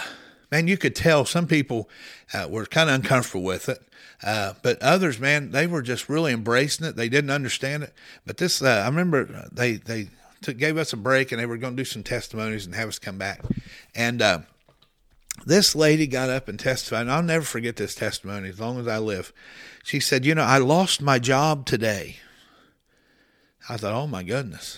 man, 0.53 0.67
you 0.67 0.77
could 0.77 0.95
tell 0.95 1.25
some 1.25 1.47
people 1.47 1.89
uh, 2.31 2.47
were 2.47 2.67
kind 2.67 2.87
of 2.87 2.93
uncomfortable 2.93 3.41
with 3.41 3.67
it. 3.69 3.81
Uh, 4.21 4.53
but 4.61 4.79
others, 4.83 5.19
man, 5.19 5.49
they 5.49 5.65
were 5.65 5.81
just 5.81 6.07
really 6.07 6.31
embracing 6.31 6.85
it. 6.85 6.95
They 6.95 7.09
didn't 7.09 7.31
understand 7.31 7.81
it. 7.81 7.93
But 8.23 8.37
this, 8.37 8.61
uh, 8.61 8.83
I 8.85 8.85
remember 8.85 9.49
they 9.51 9.73
they 9.73 10.09
took, 10.43 10.57
gave 10.57 10.77
us 10.77 10.93
a 10.93 10.97
break 10.97 11.31
and 11.31 11.41
they 11.41 11.47
were 11.47 11.57
going 11.57 11.75
to 11.75 11.81
do 11.81 11.85
some 11.85 12.03
testimonies 12.03 12.67
and 12.67 12.75
have 12.75 12.87
us 12.87 12.99
come 12.99 13.17
back. 13.17 13.41
And 13.95 14.21
uh, 14.21 14.39
this 15.43 15.75
lady 15.75 16.05
got 16.05 16.29
up 16.29 16.47
and 16.47 16.59
testified, 16.59 17.01
and 17.01 17.11
I'll 17.11 17.23
never 17.23 17.43
forget 17.43 17.75
this 17.75 17.95
testimony 17.95 18.49
as 18.49 18.59
long 18.59 18.79
as 18.79 18.87
I 18.87 18.99
live. 18.99 19.33
She 19.83 19.99
said, 19.99 20.23
You 20.23 20.35
know, 20.35 20.43
I 20.43 20.59
lost 20.59 21.01
my 21.01 21.17
job 21.17 21.65
today. 21.65 22.17
I 23.67 23.77
thought, 23.77 23.93
Oh 23.93 24.05
my 24.05 24.21
goodness. 24.21 24.77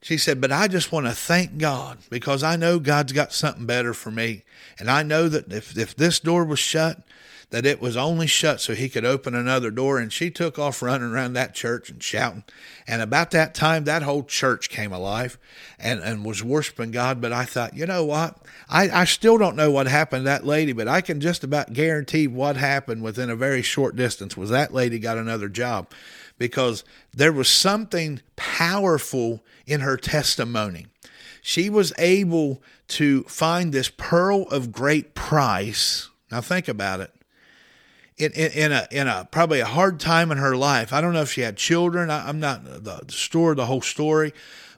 She 0.00 0.16
said, 0.16 0.40
But 0.40 0.52
I 0.52 0.68
just 0.68 0.92
want 0.92 1.06
to 1.06 1.12
thank 1.12 1.58
God 1.58 1.98
because 2.10 2.42
I 2.42 2.56
know 2.56 2.78
God's 2.78 3.12
got 3.12 3.32
something 3.32 3.66
better 3.66 3.92
for 3.92 4.10
me. 4.10 4.44
And 4.78 4.90
I 4.90 5.02
know 5.02 5.28
that 5.28 5.52
if, 5.52 5.76
if 5.76 5.96
this 5.96 6.20
door 6.20 6.44
was 6.44 6.60
shut, 6.60 7.02
that 7.50 7.64
it 7.64 7.80
was 7.80 7.96
only 7.96 8.26
shut 8.26 8.60
so 8.60 8.74
he 8.74 8.90
could 8.90 9.06
open 9.06 9.34
another 9.34 9.70
door. 9.70 9.98
And 9.98 10.12
she 10.12 10.30
took 10.30 10.58
off 10.58 10.82
running 10.82 11.10
around 11.10 11.32
that 11.32 11.54
church 11.54 11.90
and 11.90 12.02
shouting. 12.02 12.44
And 12.86 13.02
about 13.02 13.30
that 13.32 13.54
time, 13.54 13.84
that 13.84 14.02
whole 14.02 14.22
church 14.22 14.68
came 14.68 14.92
alive 14.92 15.38
and, 15.78 16.00
and 16.00 16.24
was 16.24 16.44
worshiping 16.44 16.90
God. 16.90 17.20
But 17.20 17.32
I 17.32 17.44
thought, 17.44 17.74
you 17.74 17.86
know 17.86 18.04
what? 18.04 18.36
I, 18.68 18.90
I 18.90 19.04
still 19.04 19.38
don't 19.38 19.56
know 19.56 19.70
what 19.70 19.88
happened 19.88 20.20
to 20.20 20.30
that 20.30 20.46
lady, 20.46 20.72
but 20.72 20.88
I 20.88 21.00
can 21.00 21.20
just 21.20 21.42
about 21.42 21.72
guarantee 21.72 22.26
what 22.26 22.56
happened 22.56 23.02
within 23.02 23.30
a 23.30 23.36
very 23.36 23.62
short 23.62 23.96
distance 23.96 24.36
was 24.36 24.50
that 24.50 24.74
lady 24.74 24.98
got 24.98 25.18
another 25.18 25.48
job 25.48 25.90
because 26.38 26.84
there 27.12 27.32
was 27.32 27.48
something 27.48 28.20
powerful 28.36 29.44
in 29.66 29.80
her 29.80 29.96
testimony. 29.96 30.86
She 31.42 31.68
was 31.68 31.92
able 31.98 32.62
to 32.88 33.24
find 33.24 33.72
this 33.72 33.90
pearl 33.90 34.42
of 34.44 34.72
great 34.72 35.14
price. 35.14 36.08
Now, 36.30 36.40
think 36.40 36.68
about 36.68 37.00
it 37.00 37.12
in, 38.18 38.32
in, 38.32 38.52
in, 38.52 38.72
a 38.72 38.88
in 38.90 39.08
a 39.08 39.28
probably 39.30 39.60
a 39.60 39.66
hard 39.66 40.00
time 40.00 40.30
in 40.30 40.38
her 40.38 40.56
life. 40.56 40.92
I 40.92 41.00
don't 41.00 41.12
know 41.12 41.22
if 41.22 41.32
she 41.32 41.42
had 41.42 41.56
children. 41.56 42.10
I, 42.10 42.28
am 42.28 42.40
not 42.40 42.64
the 42.64 43.04
story, 43.08 43.54
the 43.54 43.66
whole 43.66 43.80
story, 43.80 44.34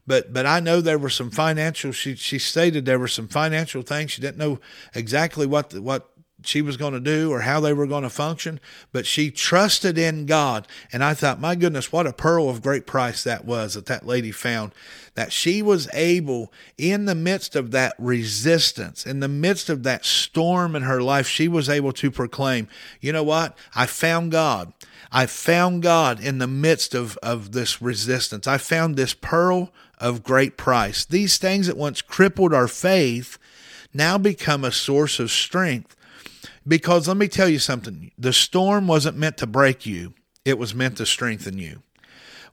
but 0.07 0.33
but 0.33 0.47
I 0.47 0.61
know 0.61 0.81
there 0.81 0.99
were 0.99 1.11
some 1.11 1.31
financial. 1.31 1.93
She 1.93 2.15
she 2.17 2.39
stated 2.39 2.85
there 2.85 2.99
were 2.99 3.09
some 3.09 3.29
financial 3.29 3.83
things 3.83 4.11
she 4.13 4.21
didn't 4.21 4.39
know 4.39 4.61
exactly 4.95 5.47
what 5.47 5.71
the, 5.71 5.81
what 5.81 6.10
she 6.45 6.63
was 6.63 6.77
going 6.77 6.93
to 6.93 7.01
do 7.01 7.33
or 7.33 7.41
how 7.41 7.61
they 7.61 7.73
were 7.73 7.87
going 7.87 8.03
to 8.03 8.11
function, 8.11 8.61
but 8.93 9.07
she 9.07 9.31
trusted 9.31 9.99
in 9.99 10.27
God. 10.27 10.67
And 10.93 11.03
I 11.03 11.15
thought, 11.15 11.41
my 11.41 11.55
goodness, 11.55 11.93
what 11.93 12.07
a 12.07 12.13
pearl 12.13 12.49
of 12.49 12.63
great 12.63 12.87
price 12.87 13.25
that 13.25 13.45
was 13.45 13.75
that 13.75 13.87
that 13.87 14.07
lady 14.07 14.33
found. 14.33 14.73
That 15.15 15.33
she 15.33 15.61
was 15.61 15.89
able, 15.93 16.53
in 16.79 17.05
the 17.05 17.15
midst 17.15 17.57
of 17.57 17.73
that 17.73 17.95
resistance, 17.99 19.05
in 19.05 19.21
the 19.21 19.29
midst 19.29 19.69
of 19.69 19.83
that 19.83 20.05
storm 20.05 20.77
in 20.77 20.83
her 20.83 21.03
life, 21.03 21.27
she 21.27 21.49
was 21.49 21.69
able 21.69 21.93
to 21.95 22.11
proclaim, 22.11 22.69
you 23.01 23.13
know 23.13 23.25
what? 23.25 23.57
I 23.75 23.87
found 23.87 24.31
God. 24.33 24.73
I 25.13 25.27
found 25.27 25.83
God 25.83 26.21
in 26.21 26.39
the 26.39 26.47
midst 26.47 26.95
of, 26.95 27.17
of 27.19 27.53
this 27.53 27.83
resistance. 27.83 28.47
I 28.47 28.59
found 28.59 28.97
this 28.97 29.13
pearl 29.13 29.73
of 29.99 30.23
great 30.23 30.57
price. 30.57 31.05
These 31.05 31.39
things 31.39 31.67
that 31.67 31.77
once 31.77 32.01
crippled 32.01 32.55
our 32.55 32.69
faith 32.69 33.37
now 33.93 34.17
become 34.17 34.65
a 34.65 34.73
source 34.73 35.19
of 35.19 35.31
strength 35.31 35.97
because 36.67 37.09
let 37.09 37.17
me 37.17 37.29
tell 37.29 37.49
you 37.49 37.59
something 37.59 38.11
the 38.19 38.33
storm 38.33 38.87
wasn't 38.87 39.17
meant 39.17 39.37
to 39.39 39.47
break 39.47 39.87
you, 39.87 40.15
it 40.45 40.59
was 40.59 40.75
meant 40.75 40.97
to 40.99 41.07
strengthen 41.07 41.59
you. 41.59 41.83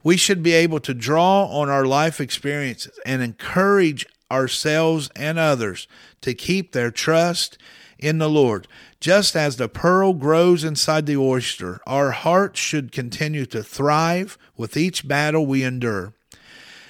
We 0.02 0.16
should 0.16 0.42
be 0.42 0.52
able 0.52 0.80
to 0.80 0.94
draw 0.94 1.46
on 1.46 1.68
our 1.68 1.84
life 1.84 2.20
experiences 2.20 2.98
and 3.04 3.22
encourage 3.22 4.06
ourselves 4.30 5.10
and 5.16 5.38
others 5.38 5.88
to 6.20 6.34
keep 6.34 6.72
their 6.72 6.90
trust 6.90 7.58
in 7.98 8.18
the 8.18 8.30
Lord. 8.30 8.68
Just 9.00 9.36
as 9.36 9.56
the 9.56 9.68
pearl 9.68 10.12
grows 10.12 10.64
inside 10.64 11.06
the 11.06 11.16
oyster, 11.16 11.80
our 11.86 12.12
hearts 12.12 12.60
should 12.60 12.92
continue 12.92 13.46
to 13.46 13.62
thrive 13.62 14.38
with 14.56 14.76
each 14.76 15.06
battle 15.06 15.46
we 15.46 15.64
endure. 15.64 16.14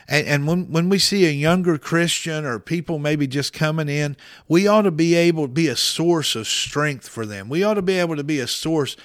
And, 0.09 0.27
and 0.27 0.47
when, 0.47 0.73
when 0.73 0.89
we 0.89 0.99
see 0.99 1.27
a 1.27 1.31
younger 1.31 1.79
Christian 1.79 2.45
or 2.45 2.59
people 2.59 2.99
maybe 2.99 3.27
just 3.27 3.53
coming 3.53 3.89
in, 3.89 4.17
we 4.49 4.67
ought 4.67 4.83
to 4.83 4.91
be 4.91 5.15
able 5.15 5.45
to 5.45 5.53
be 5.53 5.69
a 5.69 5.77
source 5.77 6.35
of 6.35 6.49
strength 6.49 7.09
for 7.09 7.27
them. 7.27 7.49
We 7.49 7.63
ought 7.63 7.75
to 7.75 7.83
be 7.83 7.99
able 7.99 8.17
to 8.17 8.25
be 8.25 8.41
a 8.41 8.47
source 8.47 8.97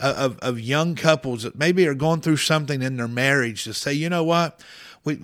of, 0.00 0.38
of 0.38 0.60
young 0.60 0.94
couples 0.94 1.42
that 1.42 1.56
maybe 1.56 1.86
are 1.86 1.94
going 1.94 2.20
through 2.20 2.38
something 2.38 2.82
in 2.82 2.96
their 2.96 3.08
marriage 3.08 3.64
to 3.64 3.74
say, 3.74 3.92
you 3.92 4.08
know 4.08 4.24
what? 4.24 4.60
We 5.04 5.18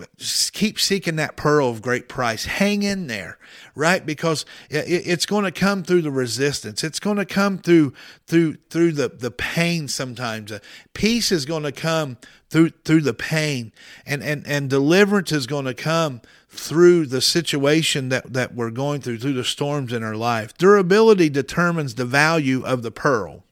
keep 0.53 0.81
seeking 0.81 1.17
that 1.17 1.37
pearl 1.37 1.69
of 1.69 1.83
great 1.83 2.09
price. 2.09 2.47
Hang 2.47 2.83
in 2.83 3.07
there, 3.07 3.39
right? 3.77 4.05
Because 4.05 4.45
it's 4.71 5.25
going 5.25 5.45
to 5.45 5.53
come 5.53 5.85
through 5.85 6.03
the 6.03 6.11
resistance. 6.11 6.83
It's 6.83 6.99
going 6.99 7.17
to 7.17 7.25
come 7.25 7.59
through 7.59 7.93
through 8.27 8.57
through 8.71 8.93
the 8.93 9.09
the 9.09 9.31
pain. 9.31 9.87
Sometimes 9.87 10.51
uh, 10.51 10.59
peace 10.95 11.31
is 11.31 11.45
going 11.45 11.63
to 11.63 11.71
come 11.71 12.17
through 12.51 12.71
through 12.85 13.03
the 13.03 13.15
pain, 13.15 13.73
and 14.05 14.23
and 14.23 14.45
and 14.49 14.69
deliverance 14.69 15.31
is 15.31 15.47
going 15.47 15.67
to 15.67 15.75
come 15.75 16.23
through 16.49 17.07
the 17.07 17.21
situation 17.21 18.09
that 18.09 18.33
that 18.33 18.55
we're 18.57 18.71
going 18.71 19.01
through, 19.01 19.19
through 19.19 19.35
the 19.35 19.45
storms 19.45 19.93
in 19.93 20.03
our 20.03 20.17
life. 20.17 20.59
Durability 20.59 21.29
determines 21.29 21.95
the 21.95 22.05
value 22.05 22.65
of 22.65 22.83
the 22.83 22.91
pearl. 22.91 23.45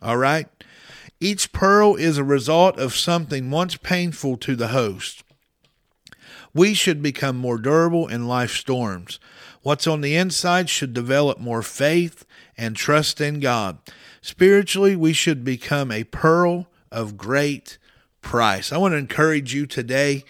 All 0.00 0.16
right. 0.16 0.46
Each 1.18 1.52
pearl 1.52 1.94
is 1.94 2.18
a 2.18 2.24
result 2.24 2.78
of 2.78 2.96
something 2.96 3.50
once 3.50 3.76
painful 3.76 4.36
to 4.38 4.56
the 4.56 4.68
host. 4.68 5.22
We 6.54 6.74
should 6.74 7.02
become 7.02 7.36
more 7.36 7.58
durable 7.58 8.08
in 8.08 8.28
life 8.28 8.52
storms. 8.52 9.18
What's 9.62 9.86
on 9.86 10.00
the 10.00 10.16
inside 10.16 10.68
should 10.68 10.92
develop 10.92 11.38
more 11.38 11.62
faith 11.62 12.26
and 12.58 12.76
trust 12.76 13.20
in 13.20 13.40
God. 13.40 13.78
Spiritually, 14.20 14.94
we 14.96 15.12
should 15.12 15.44
become 15.44 15.90
a 15.90 16.04
pearl 16.04 16.66
of 16.90 17.16
great 17.16 17.78
price. 18.20 18.72
I 18.72 18.78
want 18.78 18.92
to 18.92 18.98
encourage 18.98 19.54
you 19.54 19.66
today 19.66 20.24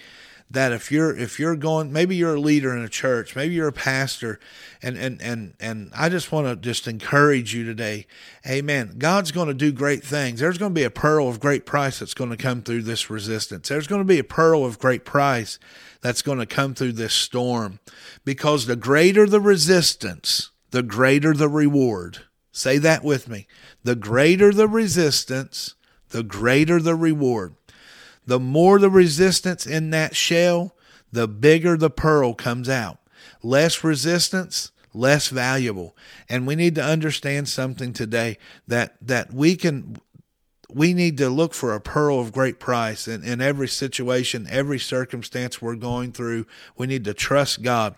that 0.52 0.72
if 0.72 0.92
you're 0.92 1.16
if 1.16 1.38
you're 1.38 1.56
going 1.56 1.92
maybe 1.92 2.14
you're 2.14 2.34
a 2.34 2.40
leader 2.40 2.76
in 2.76 2.82
a 2.82 2.88
church 2.88 3.34
maybe 3.34 3.54
you're 3.54 3.68
a 3.68 3.72
pastor 3.72 4.38
and 4.82 4.96
and 4.96 5.20
and 5.22 5.54
and 5.60 5.90
I 5.94 6.08
just 6.08 6.32
want 6.32 6.46
to 6.46 6.56
just 6.56 6.86
encourage 6.88 7.54
you 7.54 7.64
today. 7.64 8.06
Amen. 8.46 8.96
God's 8.98 9.30
going 9.30 9.48
to 9.48 9.54
do 9.54 9.72
great 9.72 10.04
things. 10.04 10.40
There's 10.40 10.58
going 10.58 10.72
to 10.72 10.78
be 10.78 10.84
a 10.84 10.90
pearl 10.90 11.28
of 11.28 11.40
great 11.40 11.64
price 11.64 12.00
that's 12.00 12.14
going 12.14 12.30
to 12.30 12.36
come 12.36 12.62
through 12.62 12.82
this 12.82 13.08
resistance. 13.08 13.68
There's 13.68 13.86
going 13.86 14.00
to 14.00 14.06
be 14.06 14.18
a 14.18 14.24
pearl 14.24 14.64
of 14.64 14.78
great 14.78 15.04
price 15.04 15.58
that's 16.00 16.22
going 16.22 16.38
to 16.38 16.46
come 16.46 16.74
through 16.74 16.92
this 16.92 17.14
storm. 17.14 17.78
Because 18.24 18.66
the 18.66 18.76
greater 18.76 19.26
the 19.26 19.40
resistance 19.40 20.50
the 20.70 20.82
greater 20.82 21.32
the 21.34 21.48
reward. 21.48 22.20
Say 22.50 22.78
that 22.78 23.04
with 23.04 23.28
me. 23.28 23.46
The 23.84 23.94
greater 23.94 24.52
the 24.52 24.68
resistance 24.68 25.74
the 26.10 26.22
greater 26.22 26.80
the 26.80 26.94
reward 26.94 27.54
the 28.26 28.40
more 28.40 28.78
the 28.78 28.90
resistance 28.90 29.66
in 29.66 29.90
that 29.90 30.16
shell, 30.16 30.74
the 31.10 31.28
bigger 31.28 31.76
the 31.76 31.90
pearl 31.90 32.34
comes 32.34 32.68
out. 32.68 32.98
Less 33.42 33.82
resistance, 33.84 34.72
less 34.94 35.28
valuable. 35.28 35.96
And 36.28 36.46
we 36.46 36.54
need 36.54 36.74
to 36.76 36.84
understand 36.84 37.48
something 37.48 37.92
today 37.92 38.38
that 38.66 38.96
that 39.00 39.32
we 39.32 39.56
can 39.56 39.96
we 40.74 40.94
need 40.94 41.18
to 41.18 41.28
look 41.28 41.54
for 41.54 41.74
a 41.74 41.80
pearl 41.80 42.18
of 42.18 42.32
great 42.32 42.58
price 42.58 43.06
in, 43.06 43.22
in 43.22 43.40
every 43.40 43.68
situation, 43.68 44.46
every 44.48 44.78
circumstance 44.78 45.60
we're 45.60 45.74
going 45.74 46.12
through. 46.12 46.46
We 46.76 46.86
need 46.86 47.04
to 47.04 47.14
trust 47.14 47.62
God 47.62 47.94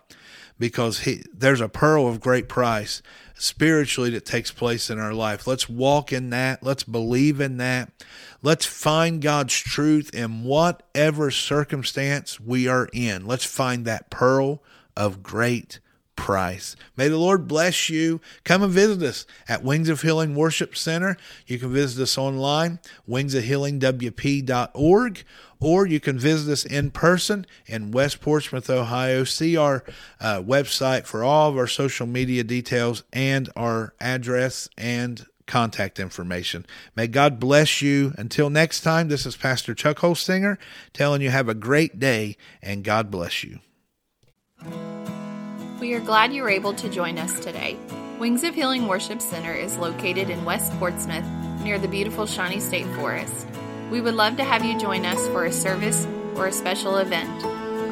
because 0.59 0.99
he, 0.99 1.23
there's 1.33 1.61
a 1.61 1.69
pearl 1.69 2.07
of 2.07 2.19
great 2.19 2.49
price 2.49 3.01
spiritually 3.35 4.09
that 4.11 4.25
takes 4.25 4.51
place 4.51 4.89
in 4.89 4.99
our 4.99 5.13
life. 5.13 5.47
Let's 5.47 5.67
walk 5.69 6.13
in 6.13 6.29
that. 6.29 6.63
Let's 6.63 6.83
believe 6.83 7.41
in 7.41 7.57
that. 7.57 7.91
Let's 8.45 8.65
find 8.67 9.23
God's 9.23 9.57
truth 9.57 10.13
in 10.13 10.43
whatever 10.43 11.31
circumstance 11.31 12.39
we 12.39 12.67
are 12.67 12.87
in. 12.93 13.25
Let's 13.25 13.43
find 13.43 13.85
that 13.85 14.11
pearl 14.11 14.61
of 14.95 15.23
great 15.23 15.79
price. 16.15 16.75
May 16.95 17.07
the 17.07 17.17
Lord 17.17 17.47
bless 17.47 17.89
you. 17.89 18.21
Come 18.43 18.61
and 18.61 18.71
visit 18.71 19.01
us 19.01 19.25
at 19.49 19.63
Wings 19.63 19.89
of 19.89 20.03
Healing 20.03 20.35
Worship 20.35 20.77
Center. 20.77 21.17
You 21.47 21.57
can 21.57 21.73
visit 21.73 22.03
us 22.03 22.19
online, 22.19 22.77
wingsofhealingwp.org, 23.09 25.23
or 25.59 25.87
you 25.87 25.99
can 25.99 26.19
visit 26.19 26.53
us 26.53 26.65
in 26.65 26.91
person 26.91 27.47
in 27.65 27.89
West 27.89 28.21
Portsmouth, 28.21 28.69
Ohio. 28.69 29.23
See 29.23 29.57
our 29.57 29.83
uh, 30.21 30.43
website 30.43 31.07
for 31.07 31.23
all 31.23 31.49
of 31.49 31.57
our 31.57 31.65
social 31.65 32.05
media 32.05 32.43
details 32.43 33.05
and 33.11 33.49
our 33.55 33.95
address 33.99 34.69
and 34.77 35.25
contact 35.47 35.99
information. 35.99 36.65
May 36.95 37.07
God 37.07 37.39
bless 37.39 37.81
you. 37.81 38.13
Until 38.17 38.49
next 38.49 38.81
time, 38.81 39.07
this 39.07 39.25
is 39.25 39.35
Pastor 39.35 39.73
Chuck 39.73 39.97
Holsinger 39.97 40.57
telling 40.93 41.21
you 41.21 41.29
have 41.29 41.49
a 41.49 41.53
great 41.53 41.99
day 41.99 42.37
and 42.61 42.83
God 42.83 43.11
bless 43.11 43.43
you. 43.43 43.59
We 45.79 45.93
are 45.93 45.99
glad 45.99 46.33
you 46.33 46.43
were 46.43 46.49
able 46.49 46.73
to 46.73 46.89
join 46.89 47.17
us 47.17 47.39
today. 47.39 47.77
Wings 48.19 48.43
of 48.43 48.55
Healing 48.55 48.87
Worship 48.87 49.21
Center 49.21 49.53
is 49.53 49.77
located 49.77 50.29
in 50.29 50.45
West 50.45 50.71
Portsmouth 50.79 51.25
near 51.63 51.77
the 51.77 51.87
beautiful 51.87 52.25
Shawnee 52.25 52.61
State 52.61 52.87
Forest. 52.95 53.47
We 53.91 54.01
would 54.01 54.15
love 54.15 54.37
to 54.37 54.43
have 54.43 54.63
you 54.63 54.79
join 54.79 55.05
us 55.05 55.27
for 55.27 55.45
a 55.45 55.51
service 55.51 56.07
or 56.35 56.47
a 56.47 56.51
special 56.51 56.97
event. 56.97 57.43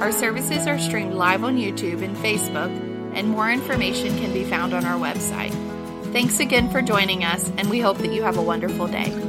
Our 0.01 0.11
services 0.11 0.65
are 0.65 0.79
streamed 0.79 1.13
live 1.13 1.43
on 1.43 1.57
YouTube 1.57 2.01
and 2.01 2.15
Facebook, 2.17 2.71
and 3.13 3.29
more 3.29 3.51
information 3.51 4.17
can 4.17 4.33
be 4.33 4.43
found 4.43 4.73
on 4.73 4.85
our 4.85 4.99
website. 4.99 5.53
Thanks 6.13 6.39
again 6.39 6.69
for 6.69 6.83
joining 6.83 7.23
us, 7.23 7.49
and 7.57 7.71
we 7.71 7.79
hope 7.79 7.97
that 7.97 8.13
you 8.13 8.21
have 8.21 8.37
a 8.37 8.41
wonderful 8.41 8.85
day. 8.85 9.22